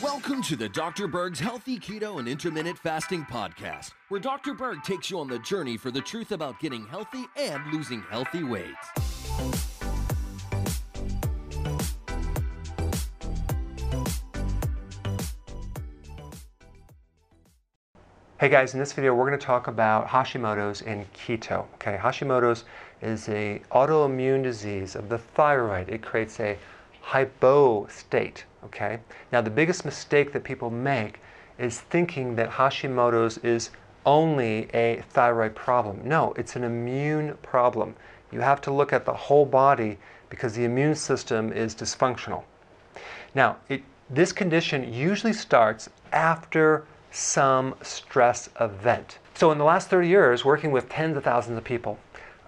Welcome 0.00 0.40
to 0.42 0.54
the 0.54 0.68
Dr. 0.72 1.08
Berg's 1.08 1.40
Healthy 1.40 1.80
Keto 1.80 2.20
and 2.20 2.28
Intermittent 2.28 2.78
Fasting 2.78 3.24
Podcast, 3.24 3.90
where 4.08 4.20
Dr. 4.20 4.54
Berg 4.54 4.84
takes 4.84 5.10
you 5.10 5.18
on 5.18 5.26
the 5.26 5.40
journey 5.40 5.76
for 5.76 5.90
the 5.90 6.00
truth 6.00 6.30
about 6.30 6.60
getting 6.60 6.86
healthy 6.86 7.24
and 7.36 7.60
losing 7.72 8.02
healthy 8.02 8.44
weight. 8.44 8.76
Hey 18.38 18.48
guys, 18.48 18.74
in 18.74 18.78
this 18.78 18.92
video 18.92 19.12
we're 19.12 19.26
going 19.26 19.38
to 19.38 19.44
talk 19.44 19.66
about 19.66 20.06
Hashimoto's 20.06 20.82
and 20.82 21.12
keto. 21.14 21.66
Okay, 21.74 21.96
Hashimoto's 22.00 22.64
is 23.02 23.28
a 23.28 23.60
autoimmune 23.72 24.44
disease 24.44 24.94
of 24.94 25.08
the 25.08 25.18
thyroid. 25.18 25.88
It 25.88 26.02
creates 26.02 26.38
a 26.38 26.56
hypo 27.04 27.86
state. 27.88 28.44
Okay, 28.64 28.98
now 29.30 29.42
the 29.42 29.50
biggest 29.50 29.84
mistake 29.84 30.32
that 30.32 30.42
people 30.42 30.70
make 30.70 31.20
is 31.58 31.80
thinking 31.80 32.34
that 32.36 32.50
Hashimoto's 32.50 33.38
is 33.38 33.70
only 34.06 34.68
a 34.74 35.02
thyroid 35.10 35.54
problem. 35.54 36.00
No, 36.04 36.32
it's 36.36 36.56
an 36.56 36.64
immune 36.64 37.36
problem. 37.42 37.94
You 38.32 38.40
have 38.40 38.60
to 38.62 38.72
look 38.72 38.92
at 38.92 39.04
the 39.04 39.12
whole 39.12 39.44
body 39.44 39.98
because 40.30 40.54
the 40.54 40.64
immune 40.64 40.94
system 40.94 41.52
is 41.52 41.74
dysfunctional. 41.74 42.42
Now, 43.34 43.58
it, 43.68 43.82
this 44.10 44.32
condition 44.32 44.92
usually 44.92 45.32
starts 45.32 45.90
after 46.12 46.86
some 47.10 47.74
stress 47.82 48.48
event. 48.60 49.18
So, 49.34 49.52
in 49.52 49.58
the 49.58 49.64
last 49.64 49.88
30 49.88 50.08
years, 50.08 50.44
working 50.44 50.72
with 50.72 50.88
tens 50.88 51.16
of 51.16 51.24
thousands 51.24 51.58
of 51.58 51.64
people, 51.64 51.98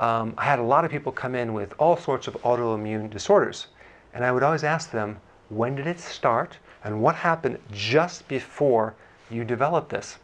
um, 0.00 0.34
I 0.38 0.44
had 0.44 0.58
a 0.58 0.62
lot 0.62 0.84
of 0.84 0.90
people 0.90 1.12
come 1.12 1.34
in 1.34 1.52
with 1.52 1.74
all 1.78 1.96
sorts 1.96 2.28
of 2.28 2.34
autoimmune 2.42 3.10
disorders. 3.10 3.66
And 4.14 4.24
I 4.24 4.32
would 4.32 4.44
always 4.44 4.64
ask 4.64 4.90
them, 4.92 5.18
when 5.48 5.74
did 5.74 5.86
it 5.86 6.00
start 6.00 6.58
and 6.84 7.02
what 7.02 7.16
happened 7.16 7.58
just 7.72 8.28
before 8.28 8.94
you 9.30 9.44
developed 9.44 9.90
this? 9.90 10.18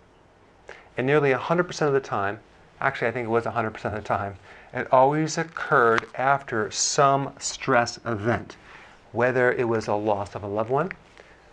And 0.96 1.06
nearly 1.06 1.32
100% 1.32 1.86
of 1.86 1.92
the 1.92 2.00
time, 2.00 2.38
actually, 2.80 3.08
I 3.08 3.12
think 3.12 3.26
it 3.26 3.30
was 3.30 3.44
100% 3.44 3.84
of 3.84 3.92
the 3.92 4.00
time, 4.00 4.36
it 4.72 4.86
always 4.92 5.36
occurred 5.36 6.06
after 6.14 6.70
some 6.70 7.34
stress 7.38 7.98
event, 8.06 8.56
whether 9.12 9.52
it 9.52 9.68
was 9.68 9.88
a 9.88 9.94
loss 9.94 10.34
of 10.34 10.44
a 10.44 10.46
loved 10.46 10.70
one, 10.70 10.92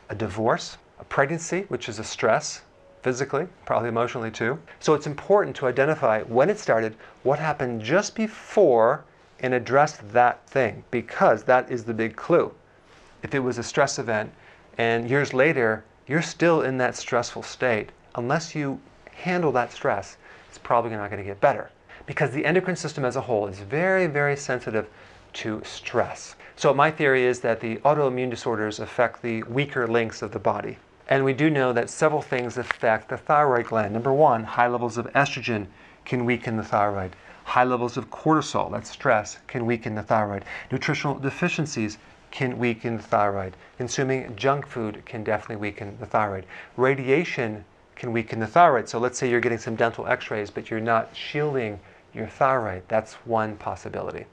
a 0.10 0.16
divorce, 0.16 0.78
a 1.00 1.04
pregnancy, 1.04 1.66
which 1.70 1.90
is 1.90 1.98
a 1.98 2.04
stress, 2.04 2.62
physically, 3.02 3.48
probably 3.66 3.90
emotionally 3.90 4.32
too. 4.32 4.60
So 4.80 4.94
it's 4.94 5.08
important 5.08 5.56
to 5.58 5.68
identify 5.68 6.22
when 6.24 6.50
it 6.50 6.60
started, 6.60 6.96
what 7.24 7.40
happened 7.40 7.82
just 7.82 8.16
before, 8.16 9.04
and 9.40 9.54
address 9.54 9.98
that 10.12 10.48
thing 10.48 10.84
because 10.92 11.44
that 11.44 11.70
is 11.72 11.84
the 11.84 11.94
big 11.94 12.16
clue. 12.16 12.54
If 13.24 13.34
it 13.36 13.40
was 13.40 13.58
a 13.58 13.64
stress 13.64 14.00
event 14.00 14.32
and 14.78 15.10
years 15.10 15.34
later 15.34 15.84
you're 16.08 16.22
still 16.22 16.62
in 16.62 16.78
that 16.78 16.96
stressful 16.96 17.44
state, 17.44 17.90
unless 18.16 18.56
you 18.56 18.80
handle 19.12 19.52
that 19.52 19.74
stress, 19.74 20.18
it's 20.48 20.58
probably 20.58 20.92
not 20.92 21.10
going 21.10 21.22
to 21.22 21.28
get 21.28 21.42
better 21.42 21.70
because 22.06 22.32
the 22.32 22.46
endocrine 22.46 22.76
system 22.76 23.04
as 23.06 23.16
a 23.16 23.22
whole 23.22 23.48
is 23.48 23.60
very, 23.60 24.08
very 24.08 24.36
sensitive 24.36 24.88
to 25.34 25.62
stress. 25.64 26.36
So 26.56 26.74
my 26.74 26.90
theory 26.90 27.26
is 27.26 27.42
that 27.42 27.60
the 27.60 27.76
autoimmune 27.78 28.30
disorders 28.30 28.80
affect 28.80 29.22
the 29.22 29.44
weaker 29.44 29.88
links 29.88 30.22
of 30.22 30.32
the 30.32 30.40
body. 30.40 30.78
And 31.10 31.24
we 31.24 31.34
do 31.34 31.50
know 31.50 31.72
that 31.74 31.90
several 31.90 32.22
things 32.22 32.58
affect 32.58 33.10
the 33.10 33.18
thyroid 33.18 33.68
gland. 33.68 33.94
Number 33.94 34.12
one, 34.12 34.44
high 34.44 34.68
levels 34.68 34.98
of 34.98 35.06
estrogen 35.14 35.68
can 36.08 36.24
weaken 36.24 36.56
the 36.56 36.64
thyroid. 36.64 37.16
High 37.44 37.66
levels 37.66 37.98
of 37.98 38.10
cortisol, 38.10 38.72
that's 38.72 38.90
stress, 38.90 39.38
can 39.46 39.66
weaken 39.66 39.94
the 39.94 40.02
thyroid. 40.02 40.46
Nutritional 40.72 41.20
deficiencies 41.20 41.98
can 42.32 42.58
weaken 42.58 42.96
the 42.96 43.04
thyroid. 43.04 43.58
Consuming 43.78 44.34
junk 44.38 44.66
food 44.66 45.06
can 45.06 45.24
definitely 45.24 45.58
weaken 45.58 45.98
the 46.00 46.06
thyroid. 46.06 46.46
Radiation 46.78 47.66
can 47.96 48.14
weaken 48.14 48.40
the 48.40 48.48
thyroid. 48.48 48.88
So 48.88 49.00
let's 49.00 49.20
say 49.20 49.30
you're 49.30 49.42
getting 49.42 49.58
some 49.58 49.76
dental 49.76 50.08
x-rays, 50.08 50.50
but 50.50 50.72
you're 50.72 50.80
not 50.80 51.10
shielding 51.14 51.80
your 52.14 52.28
thyroid. 52.28 52.84
That's 52.88 53.14
one 53.26 53.58
possibility. 53.58 54.26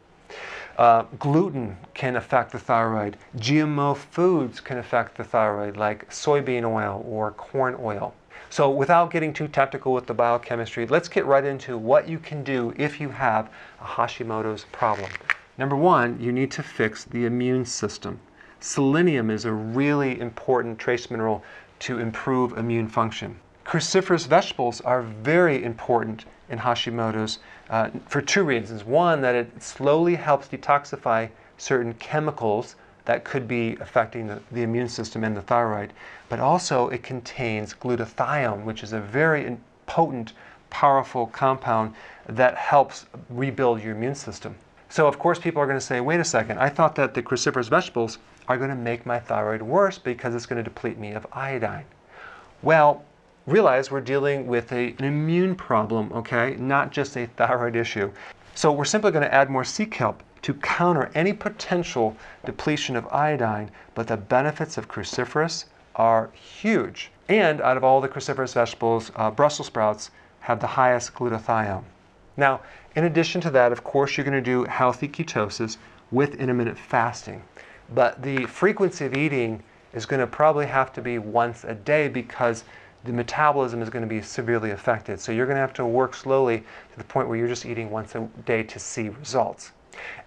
Uh, 0.78 1.02
gluten 1.18 1.76
can 1.92 2.14
affect 2.16 2.52
the 2.52 2.58
thyroid. 2.58 3.16
GMO 3.36 3.96
foods 3.96 4.60
can 4.60 4.78
affect 4.78 5.16
the 5.16 5.24
thyroid, 5.24 5.76
like 5.76 6.08
soybean 6.08 6.64
oil 6.64 7.04
or 7.08 7.32
corn 7.32 7.76
oil. 7.80 8.14
So, 8.50 8.70
without 8.70 9.10
getting 9.10 9.32
too 9.32 9.48
technical 9.48 9.92
with 9.92 10.06
the 10.06 10.14
biochemistry, 10.14 10.86
let's 10.86 11.08
get 11.08 11.26
right 11.26 11.44
into 11.44 11.76
what 11.76 12.08
you 12.08 12.18
can 12.18 12.44
do 12.44 12.72
if 12.76 13.00
you 13.00 13.08
have 13.08 13.50
a 13.80 13.84
Hashimoto's 13.84 14.64
problem. 14.72 15.10
Number 15.58 15.76
one, 15.76 16.20
you 16.20 16.32
need 16.32 16.50
to 16.52 16.62
fix 16.62 17.04
the 17.04 17.26
immune 17.26 17.64
system. 17.64 18.20
Selenium 18.60 19.30
is 19.30 19.44
a 19.44 19.52
really 19.52 20.20
important 20.20 20.78
trace 20.78 21.10
mineral 21.10 21.42
to 21.80 21.98
improve 21.98 22.56
immune 22.56 22.88
function. 22.88 23.38
Cruciferous 23.64 24.26
vegetables 24.26 24.80
are 24.80 25.02
very 25.02 25.62
important 25.64 26.24
in 26.48 26.58
Hashimoto's 26.58 27.38
uh, 27.70 27.90
for 28.06 28.20
two 28.20 28.42
reasons. 28.42 28.84
One, 28.84 29.20
that 29.22 29.34
it 29.34 29.62
slowly 29.62 30.14
helps 30.14 30.48
detoxify 30.48 31.30
certain 31.56 31.94
chemicals 31.94 32.76
that 33.04 33.24
could 33.24 33.46
be 33.46 33.76
affecting 33.80 34.26
the, 34.26 34.40
the, 34.52 34.62
immune 34.62 34.88
system 34.88 35.24
and 35.24 35.36
the 35.36 35.42
thyroid, 35.42 35.92
but 36.28 36.40
also 36.40 36.88
it 36.88 37.02
contains 37.02 37.74
glutathione, 37.74 38.64
which 38.64 38.82
is 38.82 38.92
a 38.92 39.00
very 39.00 39.56
potent, 39.86 40.32
powerful 40.70 41.26
compound 41.26 41.94
that 42.28 42.56
helps 42.56 43.06
rebuild 43.28 43.82
your 43.82 43.94
immune 43.94 44.14
system. 44.14 44.54
So, 44.88 45.06
of 45.06 45.18
course, 45.18 45.38
people 45.38 45.60
are 45.60 45.66
going 45.66 45.78
to 45.78 45.84
say, 45.84 46.00
wait 46.00 46.20
a 46.20 46.24
second, 46.24 46.58
I 46.58 46.68
thought 46.68 46.94
that 46.94 47.14
the 47.14 47.22
cruciferous 47.22 47.68
vegetables 47.68 48.18
are 48.48 48.56
going 48.56 48.70
to 48.70 48.76
make 48.76 49.04
my 49.04 49.18
thyroid 49.18 49.60
worse 49.60 49.98
because 49.98 50.34
it's 50.34 50.46
going 50.46 50.62
to 50.62 50.62
deplete 50.62 50.98
me 50.98 51.12
of 51.12 51.26
iodine. 51.32 51.84
Well, 52.62 53.04
realize 53.46 53.90
we're 53.90 54.00
dealing 54.00 54.46
with 54.46 54.72
a, 54.72 54.94
an 54.98 55.04
immune 55.04 55.54
problem, 55.54 56.12
okay, 56.12 56.56
not 56.58 56.92
just 56.92 57.16
a 57.16 57.26
thyroid 57.26 57.76
issue. 57.76 58.10
So 58.54 58.72
we're 58.72 58.84
simply 58.84 59.10
going 59.10 59.24
to 59.24 59.34
add 59.34 59.50
more 59.50 59.64
sea 59.64 59.86
kelp 59.86 60.22
to 60.44 60.52
counter 60.52 61.10
any 61.14 61.32
potential 61.32 62.14
depletion 62.44 62.96
of 62.96 63.06
iodine, 63.10 63.70
but 63.94 64.06
the 64.06 64.16
benefits 64.16 64.76
of 64.76 64.88
cruciferous 64.88 65.64
are 65.96 66.30
huge. 66.34 67.10
And 67.30 67.62
out 67.62 67.78
of 67.78 67.84
all 67.84 68.02
the 68.02 68.10
cruciferous 68.10 68.52
vegetables, 68.52 69.10
uh, 69.16 69.30
Brussels 69.30 69.68
sprouts 69.68 70.10
have 70.40 70.60
the 70.60 70.66
highest 70.66 71.14
glutathione. 71.14 71.84
Now, 72.36 72.60
in 72.94 73.04
addition 73.04 73.40
to 73.40 73.50
that, 73.52 73.72
of 73.72 73.84
course, 73.84 74.18
you're 74.18 74.24
going 74.24 74.34
to 74.34 74.42
do 74.42 74.64
healthy 74.64 75.08
ketosis 75.08 75.78
with 76.10 76.34
intermittent 76.34 76.78
fasting. 76.78 77.42
But 77.94 78.22
the 78.22 78.44
frequency 78.44 79.06
of 79.06 79.16
eating 79.16 79.62
is 79.94 80.04
going 80.04 80.20
to 80.20 80.26
probably 80.26 80.66
have 80.66 80.92
to 80.92 81.00
be 81.00 81.18
once 81.18 81.64
a 81.64 81.74
day 81.74 82.08
because 82.08 82.64
the 83.04 83.12
metabolism 83.12 83.80
is 83.80 83.88
going 83.88 84.02
to 84.02 84.08
be 84.08 84.20
severely 84.20 84.72
affected. 84.72 85.20
So 85.20 85.32
you're 85.32 85.46
going 85.46 85.56
to 85.56 85.62
have 85.62 85.72
to 85.74 85.86
work 85.86 86.14
slowly 86.14 86.58
to 86.58 86.98
the 86.98 87.04
point 87.04 87.28
where 87.28 87.38
you're 87.38 87.48
just 87.48 87.64
eating 87.64 87.90
once 87.90 88.14
a 88.14 88.28
day 88.44 88.62
to 88.64 88.78
see 88.78 89.08
results. 89.08 89.72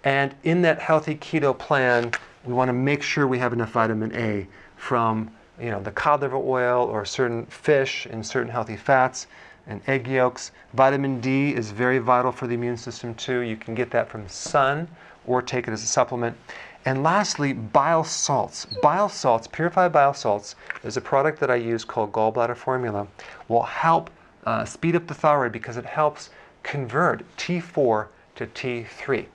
And 0.03 0.33
in 0.43 0.61
that 0.63 0.79
healthy 0.79 1.15
keto 1.15 1.57
plan, 1.57 2.11
we 2.45 2.53
want 2.53 2.69
to 2.69 2.73
make 2.73 3.03
sure 3.03 3.27
we 3.27 3.39
have 3.39 3.53
enough 3.53 3.71
vitamin 3.71 4.15
A 4.15 4.47
from 4.75 5.31
you 5.59 5.71
know, 5.71 5.81
the 5.81 5.91
cod 5.91 6.21
liver 6.21 6.37
oil 6.37 6.85
or 6.85 7.03
certain 7.03 7.45
fish 7.47 8.05
and 8.09 8.25
certain 8.25 8.51
healthy 8.51 8.77
fats 8.77 9.27
and 9.65 9.81
egg 9.87 10.07
yolks. 10.07 10.51
Vitamin 10.73 11.19
D 11.19 11.53
is 11.53 11.71
very 11.71 11.99
vital 11.99 12.31
for 12.31 12.47
the 12.47 12.53
immune 12.53 12.77
system 12.77 13.15
too. 13.15 13.39
You 13.39 13.57
can 13.57 13.75
get 13.75 13.91
that 13.91 14.09
from 14.09 14.27
sun 14.29 14.87
or 15.25 15.41
take 15.41 15.67
it 15.67 15.71
as 15.71 15.83
a 15.83 15.87
supplement. 15.87 16.37
And 16.85 17.03
lastly, 17.03 17.51
bile 17.51 18.05
salts. 18.05 18.65
Bile 18.81 19.09
salts, 19.09 19.45
purified 19.47 19.91
bile 19.91 20.13
salts, 20.13 20.55
is 20.83 20.95
a 20.95 21.01
product 21.01 21.39
that 21.41 21.51
I 21.51 21.55
use 21.55 21.83
called 21.83 22.13
Gallbladder 22.13 22.55
Formula, 22.55 23.07
will 23.49 23.63
help 23.63 24.09
uh, 24.45 24.63
speed 24.63 24.95
up 24.95 25.07
the 25.07 25.13
thyroid 25.13 25.51
because 25.51 25.75
it 25.75 25.85
helps 25.85 26.29
convert 26.63 27.23
T4 27.35 28.07
to 28.35 28.47
T3. 28.47 29.25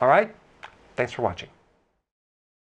All 0.00 0.08
right? 0.08 0.34
Thanks 0.96 1.12
for 1.12 1.22
watching. 1.22 1.48